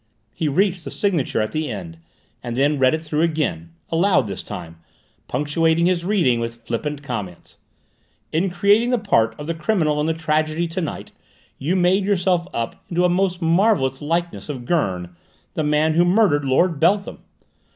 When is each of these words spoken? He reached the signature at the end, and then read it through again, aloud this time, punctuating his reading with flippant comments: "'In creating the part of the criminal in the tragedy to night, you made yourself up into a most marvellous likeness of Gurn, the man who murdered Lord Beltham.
He 0.33 0.47
reached 0.47 0.83
the 0.83 0.89
signature 0.89 1.41
at 1.41 1.51
the 1.51 1.69
end, 1.69 1.99
and 2.41 2.55
then 2.57 2.79
read 2.79 2.95
it 2.95 3.03
through 3.03 3.21
again, 3.21 3.69
aloud 3.91 4.23
this 4.25 4.41
time, 4.41 4.77
punctuating 5.27 5.85
his 5.85 6.03
reading 6.03 6.39
with 6.39 6.65
flippant 6.65 7.03
comments: 7.03 7.57
"'In 8.31 8.49
creating 8.49 8.89
the 8.89 8.97
part 8.97 9.39
of 9.39 9.45
the 9.45 9.53
criminal 9.53 10.01
in 10.01 10.07
the 10.07 10.15
tragedy 10.15 10.67
to 10.69 10.81
night, 10.81 11.11
you 11.59 11.75
made 11.75 12.03
yourself 12.03 12.47
up 12.51 12.83
into 12.89 13.05
a 13.05 13.09
most 13.09 13.43
marvellous 13.43 14.01
likeness 14.01 14.49
of 14.49 14.65
Gurn, 14.65 15.15
the 15.53 15.63
man 15.63 15.93
who 15.93 16.03
murdered 16.03 16.45
Lord 16.45 16.79
Beltham. 16.79 17.19